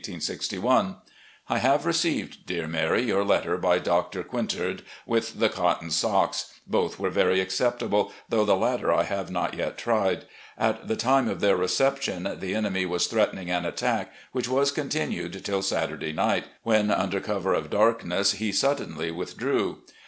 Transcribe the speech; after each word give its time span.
"I 1.47 1.75
received, 1.83 2.47
dear 2.47 2.65
Mary, 2.65 3.03
your 3.03 3.23
letter 3.23 3.55
by 3.57 3.77
Doctor 3.77 4.23
Quin 4.23 4.47
tard, 4.47 4.81
with 5.05 5.37
the 5.37 5.47
cotton 5.47 5.91
socks. 5.91 6.53
Both 6.65 6.97
were 6.97 7.11
very 7.11 7.39
acceptable, 7.39 8.11
though 8.27 8.43
the 8.43 8.55
latter 8.55 8.91
I 8.91 9.03
have 9.03 9.29
not 9.29 9.53
yet 9.53 9.77
tried. 9.77 10.25
At 10.57 10.87
the 10.87 10.95
time 10.95 11.27
of 11.29 11.39
their 11.39 11.55
reception 11.55 12.37
the 12.39 12.55
enemy 12.55 12.87
was 12.87 13.05
threatening 13.05 13.51
an 13.51 13.63
attack, 13.63 14.11
which 14.31 14.49
was 14.49 14.71
continued 14.71 15.39
till 15.45 15.61
Saturday 15.61 16.13
night, 16.13 16.45
when 16.63 16.89
under 16.89 17.19
cover 17.19 17.53
of 17.53 17.69
darkness 17.69 18.31
he 18.31 18.51
suddenly 18.51 19.11
withdrew. 19.11 19.83